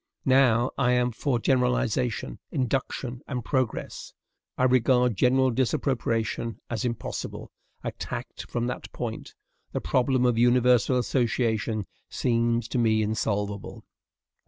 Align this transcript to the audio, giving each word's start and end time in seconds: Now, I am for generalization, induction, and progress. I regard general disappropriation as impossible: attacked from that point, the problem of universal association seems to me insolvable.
Now, 0.25 0.71
I 0.79 0.93
am 0.93 1.11
for 1.11 1.37
generalization, 1.37 2.39
induction, 2.49 3.21
and 3.27 3.45
progress. 3.45 4.13
I 4.57 4.63
regard 4.63 5.15
general 5.15 5.51
disappropriation 5.51 6.57
as 6.71 6.83
impossible: 6.83 7.51
attacked 7.83 8.49
from 8.49 8.65
that 8.65 8.91
point, 8.93 9.35
the 9.73 9.79
problem 9.79 10.25
of 10.25 10.39
universal 10.39 10.97
association 10.97 11.85
seems 12.09 12.67
to 12.69 12.79
me 12.79 13.03
insolvable. 13.03 13.85